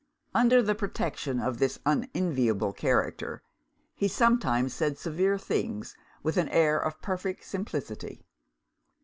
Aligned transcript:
Under 0.33 0.63
the 0.63 0.73
protection 0.73 1.39
of 1.39 1.59
this 1.59 1.77
unenviable 1.85 2.73
character, 2.73 3.43
he 3.93 4.07
sometimes 4.07 4.73
said 4.73 4.97
severe 4.97 5.37
things 5.37 5.95
with 6.23 6.37
an 6.37 6.49
air 6.49 6.79
of 6.79 7.03
perfect 7.03 7.43
simplicity. 7.45 8.25